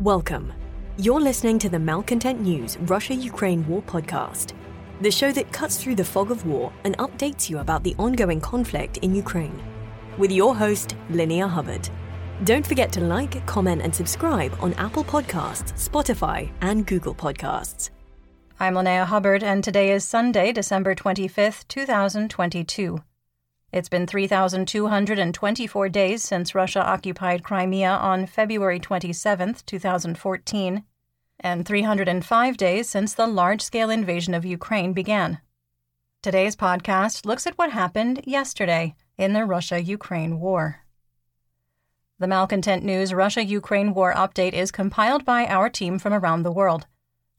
Welcome. 0.00 0.52
You're 0.98 1.20
listening 1.20 1.56
to 1.60 1.68
the 1.68 1.78
Malcontent 1.78 2.40
News 2.40 2.76
Russia 2.78 3.14
Ukraine 3.14 3.64
War 3.68 3.80
podcast, 3.80 4.52
the 5.00 5.10
show 5.10 5.30
that 5.30 5.52
cuts 5.52 5.80
through 5.80 5.94
the 5.94 6.04
fog 6.04 6.32
of 6.32 6.44
war 6.44 6.72
and 6.82 6.98
updates 6.98 7.48
you 7.48 7.58
about 7.58 7.84
the 7.84 7.94
ongoing 7.96 8.40
conflict 8.40 8.96
in 8.98 9.14
Ukraine. 9.14 9.56
With 10.18 10.32
your 10.32 10.56
host, 10.56 10.96
Linnea 11.10 11.48
Hubbard. 11.48 11.88
Don't 12.42 12.66
forget 12.66 12.90
to 12.94 13.00
like, 13.02 13.46
comment, 13.46 13.82
and 13.82 13.94
subscribe 13.94 14.52
on 14.60 14.74
Apple 14.74 15.04
Podcasts, 15.04 15.72
Spotify, 15.88 16.50
and 16.60 16.84
Google 16.84 17.14
Podcasts. 17.14 17.90
I'm 18.58 18.74
Linnea 18.74 19.06
Hubbard, 19.06 19.44
and 19.44 19.62
today 19.62 19.92
is 19.92 20.04
Sunday, 20.04 20.50
December 20.52 20.96
25th, 20.96 21.68
2022. 21.68 22.98
It's 23.74 23.88
been 23.88 24.06
3,224 24.06 25.88
days 25.88 26.22
since 26.22 26.54
Russia 26.54 26.80
occupied 26.80 27.42
Crimea 27.42 27.90
on 27.90 28.24
February 28.24 28.78
27, 28.78 29.56
2014, 29.66 30.84
and 31.40 31.66
305 31.66 32.56
days 32.56 32.88
since 32.88 33.14
the 33.14 33.26
large 33.26 33.62
scale 33.62 33.90
invasion 33.90 34.32
of 34.32 34.44
Ukraine 34.44 34.92
began. 34.92 35.40
Today's 36.22 36.54
podcast 36.54 37.26
looks 37.26 37.48
at 37.48 37.58
what 37.58 37.72
happened 37.72 38.20
yesterday 38.24 38.94
in 39.18 39.32
the 39.32 39.44
Russia 39.44 39.82
Ukraine 39.82 40.38
war. 40.38 40.82
The 42.20 42.28
Malcontent 42.28 42.84
News 42.84 43.12
Russia 43.12 43.44
Ukraine 43.44 43.92
War 43.92 44.14
update 44.14 44.52
is 44.52 44.70
compiled 44.70 45.24
by 45.24 45.46
our 45.46 45.68
team 45.68 45.98
from 45.98 46.14
around 46.14 46.44
the 46.44 46.52
world. 46.52 46.86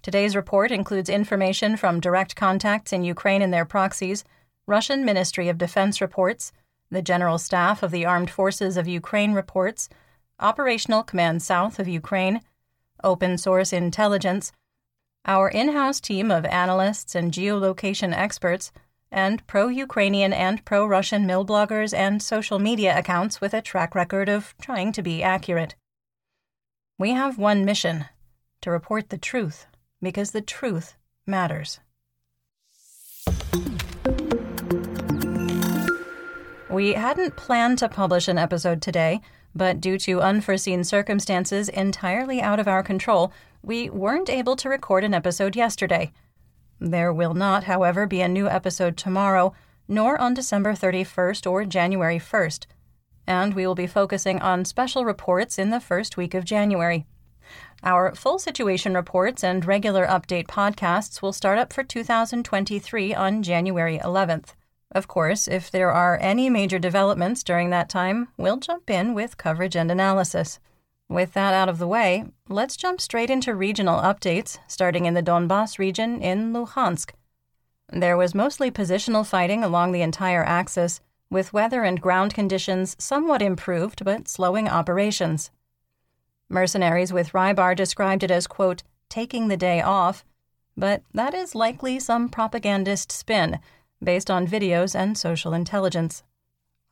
Today's 0.02 0.36
report 0.36 0.70
includes 0.70 1.08
information 1.08 1.78
from 1.78 2.02
direct 2.02 2.36
contacts 2.36 2.92
in 2.92 3.06
Ukraine 3.06 3.42
and 3.42 3.54
their 3.54 3.64
proxies 3.64 4.26
Russian 4.68 5.06
Ministry 5.06 5.48
of 5.48 5.60
Defense 5.60 6.02
reports, 6.02 6.52
the 6.90 7.02
General 7.02 7.38
Staff 7.38 7.84
of 7.84 7.92
the 7.92 8.06
Armed 8.06 8.32
Forces 8.32 8.78
of 8.78 8.88
Ukraine 8.88 9.34
reports, 9.34 9.90
Operational 10.40 11.04
Command 11.04 11.44
South 11.44 11.78
of 11.78 11.88
Ukraine, 11.88 12.42
open 13.04 13.38
source 13.38 13.72
intelligence, 13.72 14.52
our 15.26 15.48
in 15.50 15.70
house 15.70 16.00
team 16.00 16.32
of 16.32 16.46
analysts 16.46 17.14
and 17.14 17.32
geolocation 17.32 18.12
experts, 18.12 18.72
and 19.12 19.46
pro 19.46 19.68
Ukrainian 19.68 20.34
and 20.34 20.66
pro 20.66 20.86
Russian 20.86 21.28
mill 21.28 21.46
bloggers 21.46 21.94
and 21.94 22.22
social 22.22 22.58
media 22.58 22.98
accounts 22.98 23.40
with 23.40 23.54
a 23.54 23.62
track 23.62 23.94
record 23.94 24.30
of 24.30 24.56
trying 24.60 24.92
to 24.94 25.04
be 25.04 25.22
accurate. 25.22 25.76
We 26.98 27.12
have 27.12 27.38
one 27.38 27.66
mission 27.66 28.06
to 28.62 28.72
report 28.72 29.10
the 29.10 29.18
truth 29.18 29.68
because 30.02 30.32
the 30.32 30.42
truth 30.42 30.96
matters. 31.28 31.80
We 36.76 36.92
hadn't 36.92 37.38
planned 37.38 37.78
to 37.78 37.88
publish 37.88 38.28
an 38.28 38.38
episode 38.38 38.82
today, 38.82 39.22
but 39.56 39.80
due 39.80 39.98
to 40.00 40.20
unforeseen 40.20 40.84
circumstances 40.84 41.70
entirely 41.70 42.42
out 42.42 42.60
of 42.60 42.68
our 42.68 42.84
control, 42.84 43.32
we 43.64 43.90
weren't 43.90 44.30
able 44.30 44.58
to 44.58 44.68
record 44.68 45.06
an 45.06 45.14
episode 45.14 45.56
yesterday. 45.56 46.12
There 46.78 47.14
will 47.14 47.34
not, 47.34 47.64
however, 47.64 48.06
be 48.06 48.20
a 48.20 48.28
new 48.28 48.50
episode 48.50 48.98
tomorrow, 48.98 49.54
nor 49.88 50.20
on 50.20 50.34
December 50.34 50.74
31st 50.74 51.50
or 51.50 51.64
January 51.64 52.20
1st. 52.20 52.66
And 53.26 53.54
we 53.54 53.66
will 53.66 53.76
be 53.76 53.88
focusing 53.88 54.42
on 54.42 54.66
special 54.66 55.06
reports 55.06 55.58
in 55.58 55.70
the 55.70 55.80
first 55.80 56.18
week 56.18 56.34
of 56.34 56.44
January. 56.44 57.06
Our 57.84 58.14
full 58.16 58.38
situation 58.38 58.96
reports 58.96 59.46
and 59.46 59.64
regular 59.64 60.06
update 60.08 60.48
podcasts 60.48 61.22
will 61.22 61.32
start 61.32 61.58
up 61.58 61.72
for 61.72 61.86
2023 61.86 63.16
on 63.16 63.44
January 63.44 63.98
11th. 63.98 64.56
Of 64.92 65.08
course, 65.08 65.48
if 65.48 65.72
there 65.72 65.92
are 65.92 66.18
any 66.22 66.50
major 66.50 66.80
developments 66.80 67.44
during 67.44 67.70
that 67.70 67.90
time, 67.90 68.30
we'll 68.38 68.58
jump 68.58 68.90
in 68.90 69.14
with 69.14 69.38
coverage 69.38 69.76
and 69.76 69.92
analysis. 69.92 70.60
With 71.08 71.34
that 71.34 71.54
out 71.54 71.70
of 71.70 71.78
the 71.78 71.88
way, 71.88 72.26
let's 72.50 72.78
jump 72.78 73.00
straight 73.00 73.30
into 73.30 73.54
regional 73.54 74.00
updates, 74.00 74.58
starting 74.68 75.06
in 75.06 75.14
the 75.14 75.24
Donbass 75.24 75.78
region 75.78 76.22
in 76.22 76.54
Luhansk. 76.54 77.12
There 77.92 78.18
was 78.18 78.34
mostly 78.34 78.72
positional 78.72 79.26
fighting 79.26 79.64
along 79.64 79.92
the 79.92 80.02
entire 80.02 80.44
axis, 80.44 81.02
with 81.30 81.54
weather 81.54 81.84
and 81.84 82.02
ground 82.02 82.34
conditions 82.34 82.96
somewhat 82.98 83.42
improved 83.42 84.04
but 84.06 84.28
slowing 84.28 84.68
operations. 84.68 85.52
Mercenaries 86.50 87.12
with 87.12 87.34
Rybar 87.34 87.76
described 87.76 88.24
it 88.24 88.32
as, 88.32 88.48
quote, 88.48 88.84
taking 89.10 89.48
the 89.48 89.58
day 89.58 89.82
off, 89.82 90.24
but 90.78 91.04
that 91.14 91.34
is 91.34 91.56
likely 91.56 92.00
some 92.00 92.30
propagandist 92.30 93.12
spin 93.12 93.60
based 94.04 94.30
on 94.30 94.48
videos 94.48 94.96
and 94.96 95.18
social 95.18 95.54
intelligence. 95.54 96.24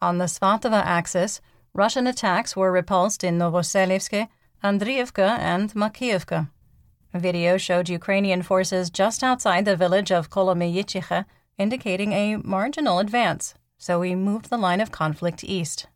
On 0.01 0.17
the 0.17 0.25
Svatova 0.25 0.83
axis, 0.83 1.41
Russian 1.73 2.07
attacks 2.07 2.55
were 2.55 2.71
repulsed 2.71 3.23
in 3.23 3.37
Novoselivske, 3.37 4.27
Andriivka, 4.63 5.37
and 5.39 5.73
Makiivka. 5.73 6.49
Video 7.13 7.57
showed 7.57 7.89
Ukrainian 7.89 8.41
forces 8.41 8.89
just 8.89 9.23
outside 9.23 9.65
the 9.65 9.75
village 9.75 10.11
of 10.11 10.29
Kolomiyichiche, 10.29 11.25
indicating 11.57 12.11
a 12.13 12.37
marginal 12.37 12.99
advance, 12.99 13.53
so 13.77 13.99
we 13.99 14.15
moved 14.15 14.49
the 14.49 14.57
line 14.57 14.81
of 14.81 14.91
conflict 14.91 15.43
east. 15.43 15.87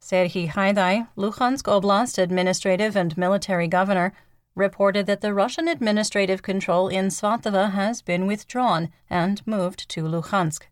Serhiy 0.00 0.50
Haidai, 0.50 1.08
Luhansk 1.16 1.64
Oblast 1.64 2.18
administrative 2.18 2.94
and 2.94 3.16
military 3.16 3.66
governor, 3.66 4.12
reported 4.54 5.06
that 5.06 5.20
the 5.20 5.34
Russian 5.34 5.68
administrative 5.68 6.42
control 6.42 6.88
in 6.88 7.08
Svatova 7.08 7.72
has 7.72 8.02
been 8.02 8.26
withdrawn 8.26 8.90
and 9.10 9.44
moved 9.46 9.88
to 9.90 10.04
Luhansk. 10.04 10.62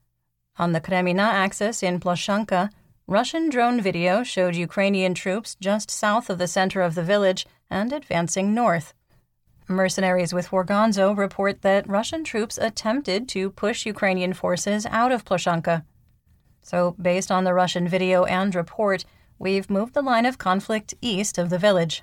On 0.58 0.72
the 0.72 0.80
Kremina 0.80 1.22
axis 1.22 1.82
in 1.82 1.98
Plashanka, 1.98 2.70
Russian 3.06 3.48
drone 3.48 3.80
video 3.80 4.22
showed 4.22 4.54
Ukrainian 4.54 5.14
troops 5.14 5.56
just 5.60 5.90
south 5.90 6.30
of 6.30 6.38
the 6.38 6.46
center 6.46 6.82
of 6.82 6.94
the 6.94 7.02
village 7.02 7.46
and 7.68 7.92
advancing 7.92 8.54
north. 8.54 8.94
Mercenaries 9.68 10.32
with 10.32 10.50
Wargonzo 10.50 11.16
report 11.16 11.62
that 11.62 11.88
Russian 11.88 12.24
troops 12.24 12.58
attempted 12.58 13.28
to 13.30 13.50
push 13.50 13.86
Ukrainian 13.86 14.32
forces 14.32 14.86
out 14.86 15.12
of 15.12 15.24
Plashanka. 15.24 15.84
So, 16.62 16.94
based 17.00 17.32
on 17.32 17.44
the 17.44 17.54
Russian 17.54 17.88
video 17.88 18.24
and 18.24 18.54
report, 18.54 19.04
we've 19.38 19.70
moved 19.70 19.94
the 19.94 20.02
line 20.02 20.26
of 20.26 20.38
conflict 20.38 20.94
east 21.00 21.38
of 21.38 21.50
the 21.50 21.58
village. 21.58 22.02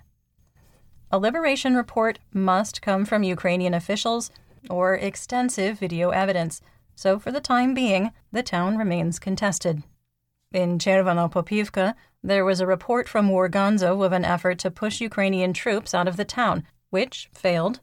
A 1.11 1.17
liberation 1.17 1.75
report 1.75 2.19
must 2.31 2.83
come 2.83 3.03
from 3.03 3.23
Ukrainian 3.23 3.73
officials 3.73 4.29
or 4.69 4.93
extensive 4.93 5.79
video 5.79 6.11
evidence, 6.11 6.61
so 6.95 7.17
for 7.17 7.31
the 7.31 7.41
time 7.41 7.73
being, 7.73 8.11
the 8.31 8.43
town 8.43 8.77
remains 8.77 9.17
contested. 9.17 9.81
In 10.51 10.77
Chervonopopivka, 10.77 11.95
there 12.21 12.45
was 12.45 12.59
a 12.59 12.67
report 12.67 13.09
from 13.09 13.29
Wargonzo 13.29 14.05
of 14.05 14.11
an 14.11 14.23
effort 14.23 14.59
to 14.59 14.69
push 14.69 15.01
Ukrainian 15.01 15.51
troops 15.51 15.95
out 15.95 16.07
of 16.07 16.15
the 16.15 16.25
town, 16.25 16.63
which 16.91 17.29
failed, 17.33 17.79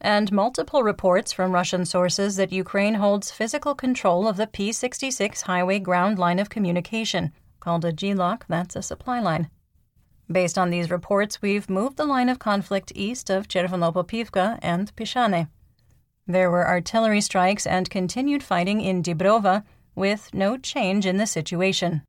and 0.00 0.32
multiple 0.32 0.82
reports 0.82 1.32
from 1.32 1.52
Russian 1.52 1.84
sources 1.84 2.36
that 2.36 2.52
Ukraine 2.52 2.94
holds 2.94 3.30
physical 3.30 3.74
control 3.74 4.26
of 4.26 4.38
the 4.38 4.46
P 4.46 4.72
66 4.72 5.42
highway 5.42 5.78
ground 5.78 6.18
line 6.18 6.38
of 6.38 6.48
communication, 6.48 7.32
called 7.58 7.84
a 7.84 7.92
GLOC, 7.92 8.44
that's 8.48 8.76
a 8.76 8.82
supply 8.82 9.20
line. 9.20 9.50
Based 10.30 10.56
on 10.56 10.70
these 10.70 10.90
reports, 10.90 11.42
we've 11.42 11.68
moved 11.68 11.96
the 11.96 12.04
line 12.04 12.28
of 12.28 12.38
conflict 12.38 12.92
east 12.94 13.30
of 13.30 13.48
Chervonopopivka 13.48 14.60
and 14.62 14.94
Pishane. 14.94 15.48
There 16.24 16.50
were 16.52 16.68
artillery 16.68 17.20
strikes 17.20 17.66
and 17.66 17.90
continued 17.90 18.44
fighting 18.44 18.80
in 18.80 19.02
Dibrova, 19.02 19.64
with 19.96 20.32
no 20.32 20.56
change 20.56 21.04
in 21.04 21.16
the 21.16 21.26
situation. 21.26 22.02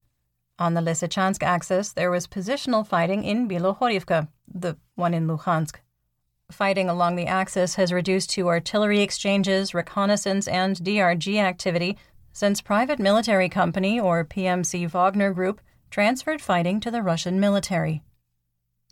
On 0.60 0.76
the 0.76 0.82
Lysychansk 0.82 1.42
axis, 1.42 1.94
there 1.94 2.12
was 2.12 2.28
positional 2.28 2.86
fighting 2.86 3.24
in 3.24 3.50
Bilohorivka, 3.50 4.28
the 4.48 4.78
one 4.94 5.16
in 5.16 5.28
Luhansk. 5.28 5.78
Fighting 6.52 6.90
along 6.90 7.16
the 7.16 7.26
axis 7.26 7.74
has 7.76 7.92
reduced 7.92 8.30
to 8.32 8.50
artillery 8.50 9.02
exchanges, 9.02 9.74
reconnaissance, 9.74 10.48
and 10.48 10.76
DRG 10.76 11.38
activity 11.38 11.98
since 12.32 12.62
private 12.62 13.00
military 13.00 13.50
company 13.50 14.00
or 14.00 14.24
PMC 14.24 14.88
Wagner 14.88 15.34
Group 15.34 15.60
transferred 15.90 16.40
fighting 16.40 16.80
to 16.80 16.92
the 16.92 17.02
Russian 17.02 17.40
military. 17.40 18.04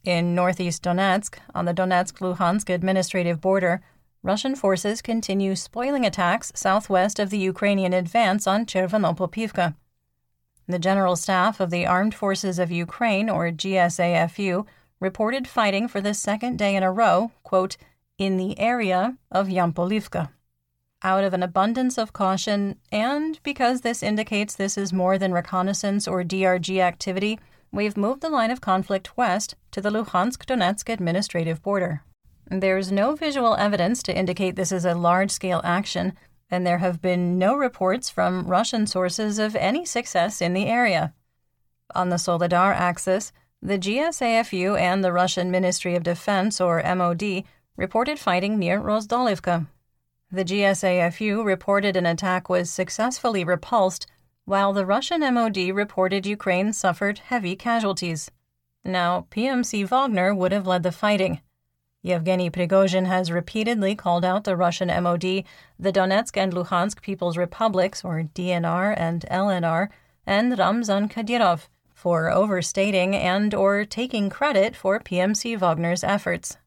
In 0.03 0.33
northeast 0.33 0.83
Donetsk, 0.83 1.39
on 1.53 1.65
the 1.65 1.73
Donetsk 1.73 2.19
Luhansk 2.19 2.73
administrative 2.73 3.41
border, 3.41 3.81
Russian 4.23 4.55
forces 4.55 5.01
continue 5.01 5.55
spoiling 5.55 6.05
attacks 6.05 6.51
southwest 6.55 7.19
of 7.19 7.29
the 7.29 7.37
Ukrainian 7.37 7.93
advance 7.93 8.47
on 8.47 8.65
Chervonopopivka. 8.65 9.75
The 10.67 10.79
General 10.79 11.15
Staff 11.15 11.59
of 11.59 11.69
the 11.69 11.85
Armed 11.85 12.13
Forces 12.13 12.59
of 12.59 12.71
Ukraine, 12.71 13.29
or 13.29 13.49
GSAFU, 13.49 14.65
reported 14.99 15.47
fighting 15.47 15.87
for 15.87 15.99
the 15.99 16.13
second 16.13 16.57
day 16.57 16.75
in 16.75 16.83
a 16.83 16.91
row, 16.91 17.31
quote, 17.43 17.75
in 18.17 18.37
the 18.37 18.59
area 18.59 19.17
of 19.31 19.47
Yampolivka. 19.47 20.29
Out 21.01 21.23
of 21.23 21.33
an 21.33 21.43
abundance 21.43 21.97
of 21.97 22.13
caution, 22.13 22.75
and 22.91 23.39
because 23.43 23.81
this 23.81 24.03
indicates 24.03 24.55
this 24.55 24.77
is 24.77 24.91
more 24.91 25.17
than 25.17 25.31
reconnaissance 25.31 26.07
or 26.07 26.23
DRG 26.23 26.79
activity, 26.79 27.39
we've 27.71 27.97
moved 27.97 28.21
the 28.21 28.29
line 28.29 28.51
of 28.51 28.61
conflict 28.61 29.15
west 29.17 29.55
to 29.71 29.81
the 29.81 29.89
Luhansk 29.89 30.45
Donetsk 30.45 30.89
administrative 30.89 31.61
border. 31.61 32.03
There's 32.49 32.91
no 32.91 33.15
visual 33.15 33.55
evidence 33.55 34.01
to 34.03 34.17
indicate 34.17 34.55
this 34.55 34.71
is 34.71 34.85
a 34.85 34.95
large 34.95 35.31
scale 35.31 35.61
action, 35.63 36.13
and 36.49 36.65
there 36.65 36.79
have 36.79 37.01
been 37.01 37.37
no 37.37 37.55
reports 37.55 38.09
from 38.09 38.47
Russian 38.47 38.87
sources 38.87 39.37
of 39.37 39.55
any 39.55 39.85
success 39.85 40.41
in 40.41 40.53
the 40.53 40.65
area. 40.65 41.13
On 41.93 42.09
the 42.09 42.17
Soledar 42.17 42.73
axis, 42.73 43.31
the 43.61 43.77
GSAFU 43.77 44.79
and 44.79 45.03
the 45.03 45.11
Russian 45.11 45.51
Ministry 45.51 45.95
of 45.95 46.03
Defense, 46.03 46.59
or 46.59 46.81
MOD, 46.83 47.43
reported 47.75 48.17
fighting 48.17 48.57
near 48.57 48.79
Rozdolivka. 48.79 49.67
The 50.31 50.45
GSAFU 50.45 51.43
reported 51.43 51.95
an 51.95 52.05
attack 52.05 52.49
was 52.49 52.69
successfully 52.69 53.43
repulsed, 53.43 54.05
while 54.49 54.73
the 54.73 54.83
Russian 54.83 55.21
MOD 55.31 55.57
reported 55.75 56.25
Ukraine 56.25 56.73
suffered 56.73 57.19
heavy 57.19 57.55
casualties. 57.55 58.31
Now, 58.83 59.27
PMC 59.29 59.85
Wagner 59.85 60.33
would 60.33 60.51
have 60.51 60.65
led 60.65 60.81
the 60.81 60.91
fighting. 60.91 61.41
Yevgeny 62.01 62.49
Prigozhin 62.49 63.05
has 63.05 63.31
repeatedly 63.31 63.93
called 63.93 64.25
out 64.25 64.45
the 64.45 64.57
Russian 64.57 64.87
MOD, 64.87 65.43
the 65.77 65.93
Donetsk 65.93 66.35
and 66.35 66.51
Luhansk 66.51 66.99
People's 67.03 67.37
Republics, 67.37 68.03
or 68.03 68.23
DNR 68.33 68.95
and 68.97 69.23
LNR, 69.29 69.89
and 70.25 70.57
Ramzan 70.57 71.09
Kadyrov 71.09 71.67
for 71.93 72.31
overstating 72.31 73.15
and 73.15 73.53
or 73.53 73.85
taking 73.85 74.31
credit 74.31 74.75
for 74.75 74.99
PMC 74.99 75.59
Wagner's 75.59 76.03
efforts. 76.03 76.57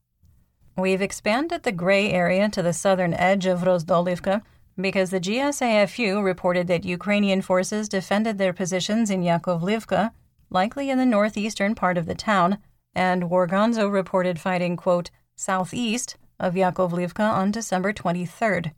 We've 0.77 1.03
expanded 1.03 1.65
the 1.65 1.73
gray 1.73 2.13
area 2.13 2.49
to 2.51 2.63
the 2.63 2.73
southern 2.73 3.13
edge 3.13 3.47
of 3.47 3.63
Rozdolivka 3.63 4.43
because 4.81 5.11
the 5.11 5.21
GSAFU 5.21 6.23
reported 6.23 6.67
that 6.69 6.85
Ukrainian 6.85 7.43
forces 7.43 7.89
defended 7.89 8.39
their 8.39 8.53
positions 8.53 9.11
in 9.11 9.23
Yakovlivka, 9.23 10.13
likely 10.51 10.91
in 10.91 10.99
the 10.99 11.07
northeastern 11.07 11.75
part 11.75 11.99
of 11.99 12.07
the 12.07 12.15
town, 12.15 12.59
and 12.95 13.25
Wargonzo 13.25 13.91
reported 13.91 14.41
fighting, 14.41 14.77
quote, 14.77 15.11
southeast 15.37 16.17
of 16.39 16.55
Yakovlivka 16.55 17.21
on 17.21 17.51
December 17.51 17.93
23rd. 17.93 18.73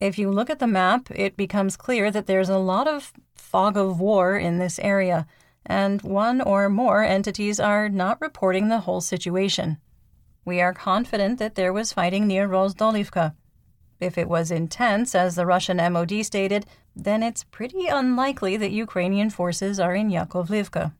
If 0.00 0.18
you 0.18 0.30
look 0.30 0.50
at 0.50 0.58
the 0.58 0.66
map, 0.66 1.10
it 1.10 1.36
becomes 1.36 1.76
clear 1.76 2.10
that 2.10 2.26
there's 2.26 2.48
a 2.48 2.58
lot 2.58 2.88
of 2.88 3.12
fog 3.34 3.76
of 3.76 4.00
war 4.00 4.36
in 4.36 4.58
this 4.58 4.78
area, 4.80 5.26
and 5.64 6.02
one 6.02 6.40
or 6.40 6.68
more 6.68 7.04
entities 7.04 7.60
are 7.60 7.88
not 7.88 8.20
reporting 8.20 8.68
the 8.68 8.80
whole 8.80 9.00
situation. 9.00 9.78
We 10.44 10.60
are 10.60 10.74
confident 10.74 11.38
that 11.38 11.54
there 11.54 11.72
was 11.72 11.92
fighting 11.92 12.26
near 12.26 12.48
Rozdolivka. 12.48 13.34
If 14.02 14.18
it 14.18 14.28
was 14.28 14.50
intense, 14.50 15.14
as 15.14 15.36
the 15.36 15.46
Russian 15.46 15.76
MOD 15.76 16.24
stated, 16.24 16.66
then 16.96 17.22
it's 17.22 17.44
pretty 17.44 17.86
unlikely 17.86 18.56
that 18.56 18.72
Ukrainian 18.72 19.30
forces 19.30 19.78
are 19.78 19.94
in 19.94 20.10
Yakovlivka. 20.10 20.92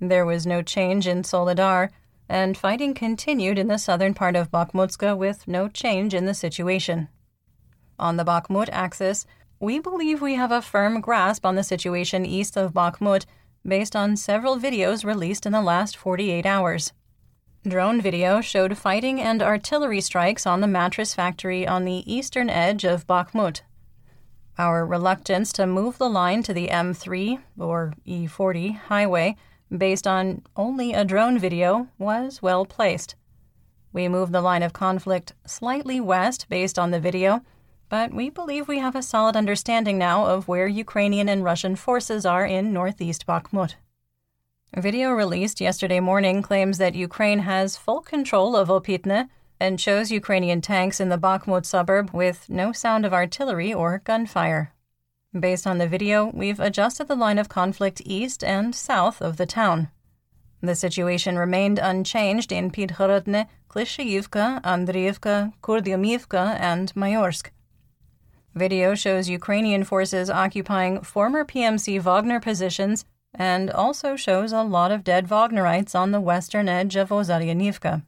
There 0.00 0.26
was 0.26 0.44
no 0.44 0.60
change 0.60 1.06
in 1.06 1.22
Soledar, 1.22 1.90
and 2.28 2.58
fighting 2.58 2.92
continued 2.92 3.56
in 3.56 3.68
the 3.68 3.78
southern 3.78 4.14
part 4.14 4.34
of 4.34 4.50
Bakhmutska 4.50 5.16
with 5.16 5.46
no 5.46 5.68
change 5.68 6.12
in 6.12 6.26
the 6.26 6.34
situation. 6.34 7.06
On 8.00 8.16
the 8.16 8.24
Bakhmut 8.24 8.68
axis, 8.72 9.26
we 9.60 9.78
believe 9.78 10.20
we 10.20 10.34
have 10.34 10.50
a 10.50 10.60
firm 10.60 11.00
grasp 11.00 11.46
on 11.46 11.54
the 11.54 11.62
situation 11.62 12.26
east 12.26 12.56
of 12.56 12.74
Bakhmut 12.74 13.26
based 13.64 13.94
on 13.94 14.16
several 14.16 14.58
videos 14.58 15.04
released 15.04 15.46
in 15.46 15.52
the 15.52 15.62
last 15.62 15.96
48 15.96 16.44
hours. 16.44 16.92
Drone 17.66 18.02
video 18.02 18.42
showed 18.42 18.76
fighting 18.76 19.22
and 19.22 19.42
artillery 19.42 20.02
strikes 20.02 20.46
on 20.46 20.60
the 20.60 20.66
mattress 20.66 21.14
factory 21.14 21.66
on 21.66 21.86
the 21.86 22.04
eastern 22.12 22.50
edge 22.50 22.84
of 22.84 23.06
Bakhmut. 23.06 23.62
Our 24.58 24.84
reluctance 24.84 25.50
to 25.54 25.66
move 25.66 25.96
the 25.96 26.10
line 26.10 26.42
to 26.42 26.52
the 26.52 26.68
M3 26.68 27.40
or 27.58 27.94
E40 28.06 28.76
highway 28.76 29.36
based 29.74 30.06
on 30.06 30.42
only 30.56 30.92
a 30.92 31.06
drone 31.06 31.38
video 31.38 31.88
was 31.96 32.42
well 32.42 32.66
placed. 32.66 33.14
We 33.94 34.08
moved 34.08 34.32
the 34.32 34.42
line 34.42 34.62
of 34.62 34.74
conflict 34.74 35.32
slightly 35.46 36.00
west 36.00 36.50
based 36.50 36.78
on 36.78 36.90
the 36.90 37.00
video, 37.00 37.40
but 37.88 38.12
we 38.12 38.28
believe 38.28 38.68
we 38.68 38.80
have 38.80 38.94
a 38.94 39.02
solid 39.02 39.36
understanding 39.36 39.96
now 39.96 40.26
of 40.26 40.48
where 40.48 40.68
Ukrainian 40.68 41.30
and 41.30 41.42
Russian 41.42 41.76
forces 41.76 42.26
are 42.26 42.44
in 42.44 42.74
northeast 42.74 43.26
Bakhmut. 43.26 43.76
A 44.76 44.80
video 44.80 45.12
released 45.12 45.60
yesterday 45.60 46.00
morning 46.00 46.42
claims 46.42 46.78
that 46.78 46.96
Ukraine 46.96 47.38
has 47.38 47.76
full 47.76 48.00
control 48.00 48.56
of 48.56 48.66
Opitne 48.66 49.28
and 49.60 49.80
shows 49.80 50.10
Ukrainian 50.10 50.60
tanks 50.60 50.98
in 50.98 51.10
the 51.10 51.16
Bakhmut 51.16 51.64
suburb 51.64 52.10
with 52.12 52.50
no 52.50 52.72
sound 52.72 53.06
of 53.06 53.14
artillery 53.14 53.72
or 53.72 54.02
gunfire. 54.02 54.72
Based 55.32 55.64
on 55.64 55.78
the 55.78 55.86
video, 55.86 56.28
we've 56.34 56.58
adjusted 56.58 57.06
the 57.06 57.14
line 57.14 57.38
of 57.38 57.48
conflict 57.48 58.02
east 58.04 58.42
and 58.42 58.74
south 58.74 59.22
of 59.22 59.36
the 59.36 59.46
town. 59.46 59.90
The 60.60 60.74
situation 60.74 61.38
remained 61.38 61.78
unchanged 61.78 62.50
in 62.50 62.72
Pidhorodne, 62.72 63.46
Klishchiivka, 63.70 64.60
Andriivka, 64.64 65.52
Kurdyumivka, 65.62 66.58
and 66.58 66.92
Mayorsk. 66.94 67.50
Video 68.56 68.96
shows 68.96 69.28
Ukrainian 69.28 69.84
forces 69.84 70.28
occupying 70.28 71.02
former 71.02 71.44
PMC 71.44 72.00
Wagner 72.00 72.40
positions 72.40 73.04
and 73.34 73.70
also 73.70 74.16
shows 74.16 74.52
a 74.52 74.62
lot 74.62 74.90
of 74.90 75.04
dead 75.04 75.28
Wagnerites 75.28 75.94
on 75.94 76.12
the 76.12 76.20
western 76.20 76.68
edge 76.68 76.96
of 76.96 77.08
Ozaryanivka. 77.08 78.02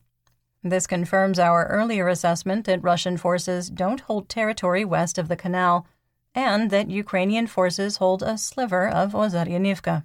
This 0.63 0.87
confirms 0.87 1.39
our 1.39 1.67
earlier 1.67 2.09
assessment 2.09 2.67
that 2.67 2.83
Russian 2.83 3.17
forces 3.17 3.71
don't 3.71 4.01
hold 4.01 4.29
territory 4.29 4.85
west 4.85 5.19
of 5.19 5.29
the 5.29 5.37
canal 5.37 5.87
and 6.35 6.71
that 6.71 6.91
Ukrainian 6.91 7.47
forces 7.47 7.97
hold 7.97 8.23
a 8.23 8.37
sliver 8.37 8.89
of 8.89 9.13
Ozaryanivka. 9.13 10.05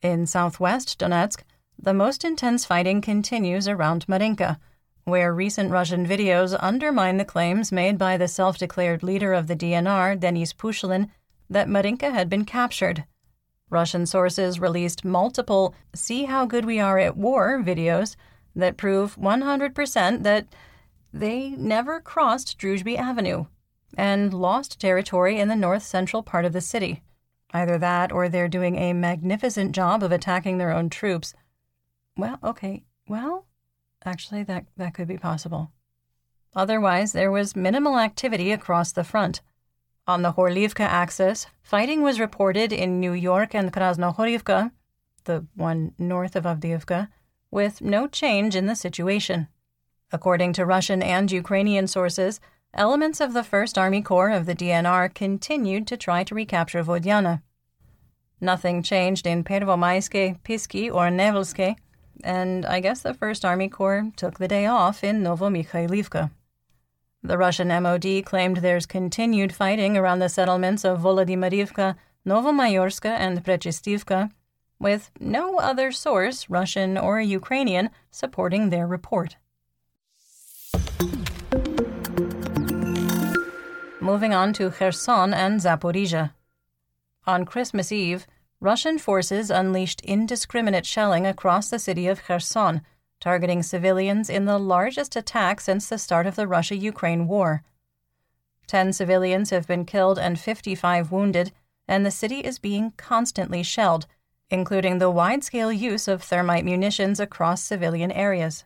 In 0.00 0.26
southwest 0.26 0.98
Donetsk, 0.98 1.42
the 1.78 1.94
most 1.94 2.24
intense 2.24 2.64
fighting 2.64 3.00
continues 3.00 3.68
around 3.68 4.08
Marinka, 4.08 4.58
where 5.04 5.34
recent 5.34 5.70
Russian 5.70 6.06
videos 6.06 6.56
undermine 6.60 7.16
the 7.16 7.24
claims 7.24 7.72
made 7.72 7.98
by 7.98 8.16
the 8.16 8.28
self 8.28 8.58
declared 8.58 9.02
leader 9.02 9.32
of 9.32 9.46
the 9.46 9.56
DNR, 9.56 10.18
Denis 10.18 10.52
Pushilin, 10.52 11.08
that 11.50 11.68
Marinka 11.68 12.10
had 12.10 12.28
been 12.28 12.44
captured. 12.44 13.04
Russian 13.70 14.06
sources 14.06 14.60
released 14.60 15.04
multiple 15.04 15.74
See 15.94 16.24
How 16.24 16.46
Good 16.46 16.64
We 16.64 16.80
Are 16.80 16.98
at 16.98 17.16
War 17.16 17.62
videos 17.62 18.16
that 18.56 18.76
prove 18.76 19.16
100% 19.16 20.22
that 20.22 20.46
they 21.12 21.50
never 21.50 22.00
crossed 22.00 22.58
Druzhby 22.58 22.96
Avenue 22.96 23.46
and 23.96 24.32
lost 24.34 24.80
territory 24.80 25.38
in 25.38 25.48
the 25.48 25.56
north 25.56 25.82
central 25.82 26.22
part 26.22 26.44
of 26.44 26.52
the 26.52 26.60
city. 26.60 27.02
Either 27.52 27.78
that 27.78 28.12
or 28.12 28.28
they're 28.28 28.48
doing 28.48 28.76
a 28.76 28.92
magnificent 28.92 29.72
job 29.72 30.02
of 30.02 30.12
attacking 30.12 30.58
their 30.58 30.70
own 30.70 30.90
troops. 30.90 31.34
Well, 32.16 32.38
okay, 32.44 32.84
well, 33.08 33.46
actually, 34.04 34.42
that, 34.44 34.66
that 34.76 34.92
could 34.94 35.08
be 35.08 35.16
possible. 35.16 35.72
Otherwise, 36.54 37.12
there 37.12 37.30
was 37.30 37.56
minimal 37.56 37.98
activity 37.98 38.52
across 38.52 38.92
the 38.92 39.04
front. 39.04 39.40
On 40.08 40.22
the 40.22 40.32
Horlivka 40.32 40.80
axis, 40.80 41.46
fighting 41.62 42.00
was 42.00 42.18
reported 42.18 42.72
in 42.72 42.98
New 42.98 43.12
York 43.12 43.54
and 43.54 43.70
Krasnohorivka, 43.70 44.70
the 45.24 45.44
one 45.54 45.92
north 45.98 46.34
of 46.34 46.44
Avdiivka, 46.44 47.08
with 47.50 47.82
no 47.82 48.06
change 48.06 48.56
in 48.56 48.64
the 48.64 48.74
situation. 48.74 49.48
According 50.10 50.54
to 50.54 50.64
Russian 50.64 51.02
and 51.02 51.30
Ukrainian 51.30 51.86
sources, 51.86 52.40
elements 52.72 53.20
of 53.20 53.34
the 53.34 53.42
1st 53.42 53.76
Army 53.76 54.00
Corps 54.00 54.30
of 54.30 54.46
the 54.46 54.54
DNR 54.54 55.12
continued 55.14 55.86
to 55.88 55.98
try 55.98 56.24
to 56.24 56.34
recapture 56.34 56.82
Vodyana. 56.82 57.42
Nothing 58.40 58.82
changed 58.82 59.26
in 59.26 59.44
Pervomaiske, 59.44 60.40
Pisky, 60.42 60.90
or 60.90 61.10
Nevelske, 61.10 61.76
and 62.24 62.64
I 62.64 62.80
guess 62.80 63.02
the 63.02 63.12
1st 63.12 63.44
Army 63.44 63.68
Corps 63.68 64.10
took 64.16 64.38
the 64.38 64.48
day 64.48 64.64
off 64.64 65.04
in 65.04 65.22
Novomikhailivka. 65.22 66.30
The 67.22 67.38
Russian 67.38 67.68
MOD 67.68 68.24
claimed 68.24 68.58
there's 68.58 68.86
continued 68.86 69.54
fighting 69.54 69.96
around 69.96 70.20
the 70.20 70.28
settlements 70.28 70.84
of 70.84 71.00
Volodymyrivka, 71.00 71.96
Novomayorska, 72.26 73.10
and 73.10 73.44
Prechistivka, 73.44 74.30
with 74.78 75.10
no 75.18 75.58
other 75.58 75.90
source, 75.92 76.48
Russian 76.48 76.96
or 76.96 77.20
Ukrainian, 77.20 77.90
supporting 78.10 78.70
their 78.70 78.86
report. 78.86 79.36
moving 84.08 84.32
on 84.32 84.54
to 84.54 84.70
Kherson 84.70 85.34
and 85.34 85.60
Zaporizhia. 85.60 86.32
On 87.26 87.44
Christmas 87.44 87.92
Eve, 87.92 88.26
Russian 88.58 88.96
forces 88.96 89.50
unleashed 89.50 90.00
indiscriminate 90.00 90.86
shelling 90.86 91.26
across 91.26 91.68
the 91.68 91.78
city 91.78 92.06
of 92.08 92.22
Kherson, 92.24 92.80
targeting 93.20 93.62
civilians 93.62 94.30
in 94.30 94.44
the 94.44 94.58
largest 94.58 95.16
attack 95.16 95.60
since 95.60 95.88
the 95.88 95.98
start 95.98 96.26
of 96.26 96.36
the 96.36 96.46
Russia 96.46 96.76
Ukraine 96.76 97.26
war. 97.26 97.62
Ten 98.66 98.92
civilians 98.92 99.50
have 99.50 99.66
been 99.66 99.84
killed 99.84 100.18
and 100.18 100.38
55 100.38 101.10
wounded, 101.10 101.52
and 101.88 102.04
the 102.04 102.10
city 102.10 102.40
is 102.40 102.58
being 102.58 102.92
constantly 102.96 103.62
shelled, 103.62 104.06
including 104.50 104.98
the 104.98 105.10
wide 105.10 105.42
scale 105.42 105.72
use 105.72 106.06
of 106.06 106.22
thermite 106.22 106.64
munitions 106.64 107.18
across 107.18 107.62
civilian 107.62 108.12
areas. 108.12 108.64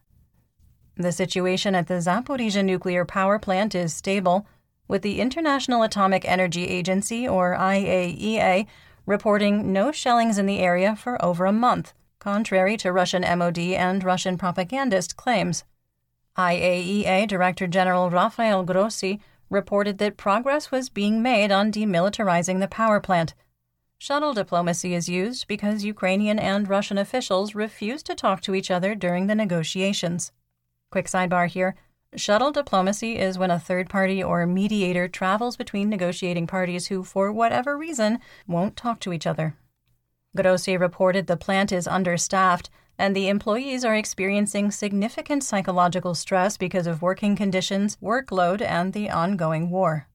The 0.96 1.12
situation 1.12 1.74
at 1.74 1.86
the 1.86 1.94
Zaporizhia 1.94 2.64
nuclear 2.64 3.04
power 3.04 3.38
plant 3.38 3.74
is 3.74 3.94
stable, 3.94 4.46
with 4.88 5.02
the 5.02 5.20
International 5.20 5.82
Atomic 5.82 6.24
Energy 6.26 6.66
Agency, 6.66 7.26
or 7.26 7.56
IAEA, 7.56 8.66
reporting 9.06 9.72
no 9.72 9.90
shellings 9.90 10.36
in 10.36 10.46
the 10.46 10.58
area 10.58 10.94
for 10.94 11.22
over 11.24 11.46
a 11.46 11.52
month, 11.52 11.94
contrary 12.22 12.76
to 12.76 12.92
Russian 12.92 13.22
MOD 13.36 13.58
and 13.58 14.04
Russian 14.04 14.38
propagandist 14.38 15.16
claims. 15.16 15.64
IAEA 16.38 17.26
Director 17.26 17.66
General 17.66 18.10
Rafael 18.10 18.62
Grossi 18.62 19.20
reported 19.50 19.98
that 19.98 20.16
progress 20.16 20.70
was 20.70 20.88
being 20.88 21.20
made 21.20 21.50
on 21.50 21.72
demilitarizing 21.72 22.60
the 22.60 22.68
power 22.68 23.00
plant. 23.00 23.34
Shuttle 23.98 24.34
diplomacy 24.34 24.94
is 24.94 25.08
used 25.08 25.48
because 25.48 25.84
Ukrainian 25.84 26.38
and 26.38 26.68
Russian 26.68 26.96
officials 26.96 27.56
refused 27.56 28.06
to 28.06 28.14
talk 28.14 28.40
to 28.42 28.54
each 28.54 28.70
other 28.70 28.94
during 28.94 29.26
the 29.26 29.34
negotiations. 29.34 30.30
Quick 30.92 31.06
sidebar 31.06 31.48
here 31.48 31.74
shuttle 32.14 32.52
diplomacy 32.52 33.18
is 33.18 33.36
when 33.36 33.50
a 33.50 33.58
third 33.58 33.88
party 33.88 34.22
or 34.22 34.46
mediator 34.46 35.08
travels 35.08 35.56
between 35.56 35.88
negotiating 35.88 36.46
parties 36.46 36.86
who, 36.86 37.02
for 37.02 37.32
whatever 37.32 37.76
reason, 37.76 38.20
won't 38.46 38.76
talk 38.76 39.00
to 39.00 39.12
each 39.12 39.26
other. 39.26 39.56
Grossi 40.34 40.76
reported 40.76 41.26
the 41.26 41.36
plant 41.36 41.72
is 41.72 41.86
understaffed 41.86 42.70
and 42.98 43.16
the 43.16 43.28
employees 43.28 43.84
are 43.84 43.94
experiencing 43.94 44.70
significant 44.70 45.42
psychological 45.42 46.14
stress 46.14 46.56
because 46.56 46.86
of 46.86 47.02
working 47.02 47.36
conditions, 47.36 47.96
workload, 48.02 48.60
and 48.60 48.92
the 48.92 49.10
ongoing 49.10 49.70
war. 49.70 50.08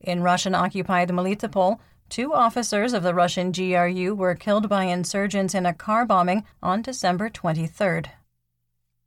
In 0.00 0.22
Russian 0.22 0.54
occupied 0.54 1.08
Melitopol, 1.10 1.78
two 2.08 2.32
officers 2.32 2.92
of 2.92 3.02
the 3.02 3.14
Russian 3.14 3.52
GRU 3.52 4.14
were 4.14 4.34
killed 4.34 4.68
by 4.68 4.84
insurgents 4.84 5.54
in 5.54 5.66
a 5.66 5.74
car 5.74 6.04
bombing 6.06 6.44
on 6.62 6.82
December 6.82 7.30
23rd. 7.30 8.06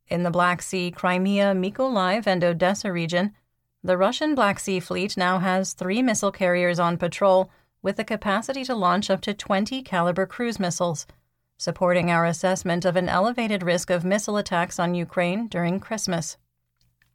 In 0.08 0.22
the 0.22 0.30
Black 0.30 0.62
Sea, 0.62 0.90
Crimea, 0.90 1.54
Mykolaiv, 1.54 2.26
and 2.26 2.44
Odessa 2.44 2.92
region, 2.92 3.32
the 3.82 3.96
Russian 3.96 4.34
Black 4.34 4.58
Sea 4.58 4.80
Fleet 4.80 5.16
now 5.16 5.38
has 5.38 5.72
three 5.72 6.02
missile 6.02 6.32
carriers 6.32 6.78
on 6.78 6.96
patrol 6.96 7.50
with 7.84 7.96
the 7.96 8.02
capacity 8.02 8.64
to 8.64 8.74
launch 8.74 9.10
up 9.10 9.20
to 9.20 9.34
20 9.34 9.82
Kalibr 9.82 10.26
cruise 10.26 10.58
missiles, 10.58 11.06
supporting 11.58 12.10
our 12.10 12.24
assessment 12.24 12.86
of 12.86 12.96
an 12.96 13.10
elevated 13.10 13.62
risk 13.62 13.90
of 13.90 14.06
missile 14.06 14.38
attacks 14.38 14.78
on 14.78 14.94
Ukraine 14.94 15.46
during 15.48 15.78
Christmas. 15.78 16.38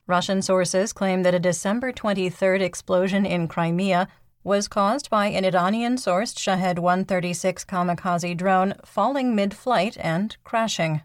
Russian 0.06 0.44
sources 0.44 0.94
claim 0.94 1.24
that 1.24 1.34
a 1.34 1.40
December 1.40 1.92
23rd 1.92 2.62
explosion 2.62 3.26
in 3.26 3.48
Crimea 3.48 4.08
was 4.44 4.68
caused 4.68 5.10
by 5.10 5.26
an 5.26 5.44
Iranian 5.44 5.96
sourced 5.96 6.38
Shahed 6.38 6.78
136 6.78 7.66
kamikaze 7.66 8.38
drone 8.38 8.76
falling 8.86 9.36
mid 9.36 9.56
flight 9.56 9.98
and 10.00 10.38
crashing. 10.44 11.02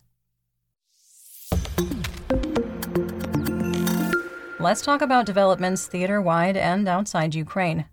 Let's 4.61 4.83
talk 4.83 5.01
about 5.01 5.27
developments 5.27 5.87
theater 5.87 6.21
wide 6.21 6.57
and 6.57 6.87
outside 6.87 7.35
Ukraine. 7.35 7.87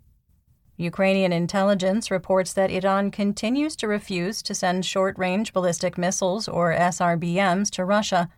Ukrainian 0.82 1.32
intelligence 1.32 2.10
reports 2.10 2.52
that 2.52 2.70
Iran 2.70 3.10
continues 3.10 3.76
to 3.76 3.88
refuse 3.88 4.42
to 4.42 4.54
send 4.54 4.84
short 4.84 5.16
range 5.18 5.52
ballistic 5.52 5.96
missiles, 5.96 6.48
or 6.48 6.74
SRBMs, 6.74 7.70
to 7.70 7.84
Russia, 7.84 8.28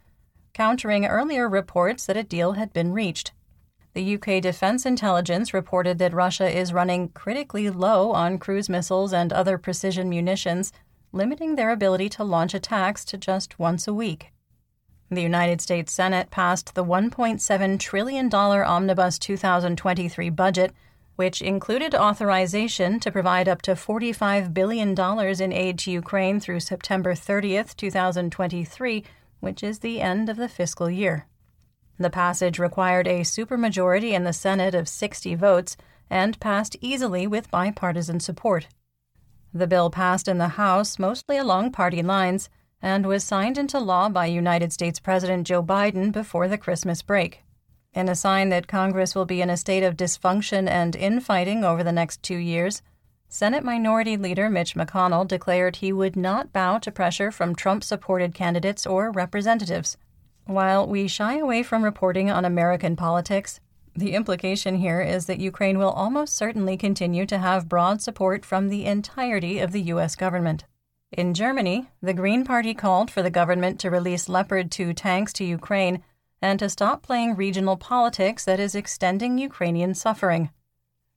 countering 0.53 1.07
earlier 1.07 1.49
reports 1.49 2.07
that 2.07 2.17
a 2.17 2.23
deal 2.23 2.53
had 2.53 2.73
been 2.73 2.93
reached. 2.93 3.33
The 3.95 4.15
UK 4.15 4.43
Defense 4.43 4.85
Intelligence 4.85 5.55
reported 5.55 5.99
that 5.99 6.13
Russia 6.13 6.49
is 6.49 6.73
running 6.73 7.09
critically 7.11 7.71
low 7.71 8.13
on 8.13 8.39
cruise 8.39 8.69
missiles 8.69 9.13
and 9.13 9.33
other 9.33 9.57
precision 9.57 10.09
munitions, 10.09 10.73
limiting 11.13 11.55
their 11.55 11.71
ability 11.71 12.09
to 12.11 12.25
launch 12.25 12.55
attacks 12.55 13.05
to 13.07 13.17
just 13.17 13.59
once 13.59 13.87
a 13.87 13.95
week. 13.95 14.33
The 15.11 15.23
United 15.23 15.61
States 15.61 15.93
Senate 15.93 16.31
passed 16.31 16.75
the 16.75 16.85
$1.7 16.85 17.79
trillion 17.79 18.35
Omnibus 18.35 19.19
2023 19.21 20.31
budget, 20.31 20.73
which 21.17 21.41
included 21.41 21.95
authorization 21.95 22.99
to 23.01 23.13
provide 23.13 23.49
up 23.49 23.63
to 23.63 23.73
$45 23.73 24.53
billion 24.53 24.99
in 24.99 25.53
aid 25.53 25.79
to 25.79 25.91
Ukraine 25.91 26.41
through 26.41 26.61
September 26.61 27.15
30, 27.15 27.63
2023, 27.77 29.05
which 29.41 29.63
is 29.63 29.79
the 29.79 30.01
end 30.01 30.29
of 30.29 30.37
the 30.37 30.49
fiscal 30.49 30.91
year. 30.91 31.27
The 31.99 32.11
passage 32.11 32.59
required 32.59 33.07
a 33.07 33.21
supermajority 33.21 34.13
in 34.13 34.25
the 34.25 34.33
Senate 34.33 34.75
of 34.75 34.89
60 34.89 35.35
votes 35.37 35.77
and 36.11 36.41
passed 36.41 36.77
easily 36.81 37.27
with 37.27 37.51
bipartisan 37.51 38.19
support. 38.19 38.67
The 39.53 39.69
bill 39.69 39.91
passed 39.91 40.27
in 40.27 40.39
the 40.39 40.49
House 40.49 40.99
mostly 40.99 41.37
along 41.37 41.71
party 41.71 42.03
lines 42.03 42.49
and 42.83 43.07
was 43.07 43.23
signed 43.23 43.57
into 43.57 43.79
law 43.79 44.09
by 44.09 44.27
United 44.27 44.73
States 44.73 44.99
President 44.99 45.47
Joe 45.47 45.63
Biden 45.63 46.11
before 46.11 46.49
the 46.49 46.59
Christmas 46.59 47.01
break. 47.03 47.45
In 47.95 48.09
a 48.09 48.17
sign 48.17 48.49
that 48.49 48.67
Congress 48.67 49.15
will 49.15 49.25
be 49.25 49.41
in 49.41 49.49
a 49.49 49.57
state 49.57 49.85
of 49.85 49.97
dysfunction 49.97 50.69
and 50.69 50.97
infighting 50.97 51.63
over 51.63 51.85
the 51.85 51.93
next 51.93 52.25
two 52.25 52.37
years, 52.37 52.83
Senate 53.29 53.63
Minority 53.63 54.17
Leader 54.17 54.51
Mitch 54.51 54.75
McConnell 54.75 55.27
declared 55.27 55.77
he 55.77 55.93
would 55.93 56.17
not 56.17 56.53
bow 56.53 56.79
to 56.79 56.91
pressure 56.91 57.31
from 57.31 57.55
Trump 57.55 57.85
supported 57.85 58.35
candidates 58.35 58.85
or 58.85 59.13
representatives. 59.13 59.97
While 60.45 60.89
we 60.89 61.07
shy 61.07 61.39
away 61.39 61.63
from 61.63 61.85
reporting 61.85 62.31
on 62.31 62.45
American 62.45 62.97
politics, 62.97 63.61
the 63.95 64.15
implication 64.15 64.77
here 64.79 65.01
is 65.01 65.27
that 65.27 65.39
Ukraine 65.39 65.79
will 65.79 65.91
almost 65.91 66.37
certainly 66.37 66.77
continue 66.77 67.27
to 67.27 67.39
have 67.39 67.69
broad 67.69 68.03
support 68.03 68.45
from 68.45 68.69
the 68.69 68.87
entirety 68.87 69.61
of 69.61 69.71
the 69.71 69.83
U.S. 69.83 70.17
government. 70.17 70.65
In 71.13 71.33
Germany, 71.33 71.87
the 72.03 72.13
Green 72.13 72.45
Party 72.45 72.75
called 72.75 73.09
for 73.09 73.23
the 73.23 73.31
government 73.31 73.79
to 73.81 73.91
release 73.91 74.29
Leopard 74.29 74.73
2 74.73 74.95
tanks 74.95 75.33
to 75.35 75.45
Ukraine 75.45 76.03
and 76.45 76.59
to 76.59 76.69
stop 76.69 77.03
playing 77.03 77.35
regional 77.35 77.75
politics 77.75 78.45
that 78.45 78.61
is 78.61 78.75
extending 78.75 79.39
Ukrainian 79.39 79.95
suffering. 79.95 80.51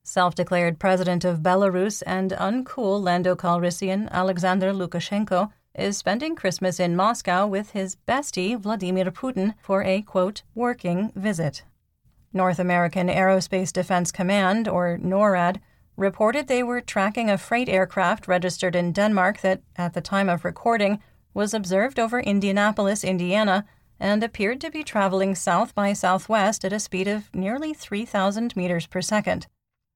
Self 0.01 0.35
declared 0.35 0.79
president 0.79 1.25
of 1.25 1.39
Belarus 1.39 2.01
and 2.07 2.31
uncool 2.31 3.03
Lando 3.03 3.35
Calrissian 3.35 4.09
Alexander 4.09 4.71
Lukashenko 4.71 5.51
is 5.75 5.97
spending 5.97 6.33
Christmas 6.33 6.79
in 6.79 6.95
Moscow 6.95 7.45
with 7.45 7.71
his 7.71 7.97
bestie 8.07 8.57
Vladimir 8.57 9.11
Putin 9.11 9.53
for 9.61 9.83
a 9.83 10.01
quote, 10.01 10.43
working 10.55 11.11
visit. 11.13 11.63
North 12.31 12.57
American 12.57 13.09
Aerospace 13.09 13.73
Defense 13.73 14.13
Command, 14.13 14.69
or 14.69 14.97
NORAD, 14.97 15.59
reported 15.97 16.47
they 16.47 16.63
were 16.63 16.79
tracking 16.79 17.29
a 17.29 17.37
freight 17.37 17.67
aircraft 17.67 18.29
registered 18.29 18.77
in 18.77 18.93
Denmark 18.93 19.41
that, 19.41 19.61
at 19.75 19.93
the 19.93 19.99
time 19.99 20.29
of 20.29 20.45
recording, 20.45 20.99
was 21.33 21.53
observed 21.53 21.99
over 21.99 22.21
Indianapolis, 22.21 23.03
Indiana, 23.03 23.65
and 23.99 24.23
appeared 24.23 24.61
to 24.61 24.71
be 24.71 24.83
traveling 24.83 25.35
south 25.35 25.73
by 25.73 25.93
southwest 25.93 26.63
at 26.63 26.73
a 26.73 26.79
speed 26.79 27.07
of 27.07 27.33
nearly 27.33 27.73
3,000 27.73 28.55
meters 28.55 28.85
per 28.85 29.01
second. 29.01 29.47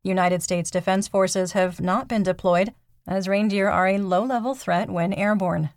United 0.03 0.41
States 0.41 0.71
Defense 0.71 1.07
Forces 1.07 1.51
have 1.51 1.79
not 1.79 2.07
been 2.07 2.23
deployed, 2.23 2.73
as 3.07 3.27
reindeer 3.27 3.69
are 3.69 3.87
a 3.87 3.97
low 3.97 4.23
level 4.23 4.55
threat 4.55 4.89
when 4.89 5.13
airborne. 5.13 5.69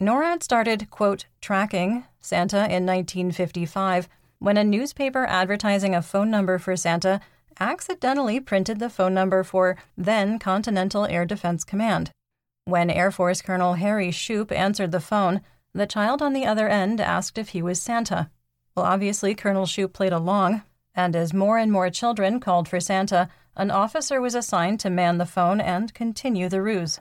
NORAD 0.00 0.42
started, 0.42 0.90
quote, 0.90 1.26
tracking 1.40 2.04
Santa 2.20 2.64
in 2.64 2.86
1955 2.86 4.08
when 4.38 4.56
a 4.56 4.64
newspaper 4.64 5.24
advertising 5.26 5.94
a 5.94 6.02
phone 6.02 6.30
number 6.30 6.58
for 6.58 6.76
Santa 6.76 7.20
accidentally 7.60 8.40
printed 8.40 8.78
the 8.78 8.90
phone 8.90 9.14
number 9.14 9.42
for 9.42 9.76
then 9.96 10.38
Continental 10.38 11.06
Air 11.06 11.24
Defense 11.24 11.64
Command. 11.64 12.10
When 12.64 12.90
Air 12.90 13.10
Force 13.10 13.42
Colonel 13.42 13.74
Harry 13.74 14.10
Shoup 14.10 14.50
answered 14.50 14.90
the 14.90 15.00
phone, 15.00 15.42
the 15.74 15.86
child 15.86 16.22
on 16.22 16.32
the 16.32 16.46
other 16.46 16.68
end 16.68 17.00
asked 17.00 17.36
if 17.36 17.50
he 17.50 17.60
was 17.60 17.82
Santa. 17.82 18.30
Well, 18.74 18.86
obviously, 18.86 19.34
Colonel 19.34 19.66
Shoup 19.66 19.92
played 19.92 20.12
along, 20.12 20.62
and 20.94 21.14
as 21.16 21.34
more 21.34 21.58
and 21.58 21.70
more 21.70 21.90
children 21.90 22.40
called 22.40 22.68
for 22.68 22.80
Santa, 22.80 23.28
an 23.56 23.70
officer 23.70 24.20
was 24.20 24.34
assigned 24.34 24.80
to 24.80 24.90
man 24.90 25.18
the 25.18 25.26
phone 25.26 25.60
and 25.60 25.94
continue 25.94 26.48
the 26.48 26.62
ruse. 26.62 27.00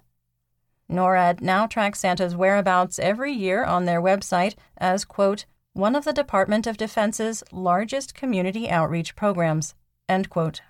NORAD 0.90 1.42
now 1.42 1.66
tracks 1.66 2.00
Santa's 2.00 2.36
whereabouts 2.36 3.00
every 3.00 3.32
year 3.32 3.64
on 3.64 3.86
their 3.86 4.02
website 4.02 4.56
as, 4.78 5.06
quote, 5.06 5.46
one 5.74 5.96
of 5.96 6.06
the 6.06 6.14
Department 6.14 6.68
of 6.68 6.78
Defense's 6.78 7.44
largest 7.52 8.14
community 8.14 8.70
outreach 8.70 9.16
programs. 9.16 9.74
End 10.08 10.30
quote. 10.30 10.62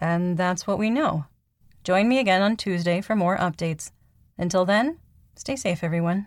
And 0.00 0.36
that's 0.36 0.66
what 0.66 0.78
we 0.78 0.90
know. 0.90 1.26
Join 1.84 2.08
me 2.08 2.18
again 2.18 2.42
on 2.42 2.56
Tuesday 2.56 3.00
for 3.00 3.14
more 3.14 3.36
updates. 3.36 3.92
Until 4.36 4.64
then, 4.64 4.98
stay 5.36 5.54
safe, 5.54 5.84
everyone. 5.84 6.26